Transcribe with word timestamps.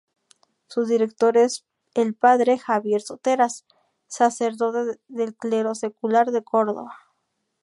Su 0.65 0.85
director 0.87 1.37
es 1.37 1.63
el 1.93 2.15
Padre 2.15 2.57
Javier 2.57 3.03
Soteras, 3.03 3.67
sacerdote 4.07 4.99
del 5.07 5.35
clero 5.35 5.75
secular 5.75 6.31
de 6.31 6.41
Córdoba. 6.43 6.97